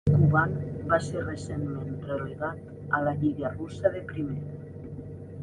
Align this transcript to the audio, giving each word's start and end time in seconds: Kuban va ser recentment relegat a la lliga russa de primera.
Kuban 0.17 0.53
va 0.93 0.97
ser 1.07 1.21
recentment 1.25 1.99
relegat 2.07 2.97
a 2.97 3.03
la 3.09 3.15
lliga 3.21 3.53
russa 3.61 3.93
de 3.99 4.03
primera. 4.15 4.83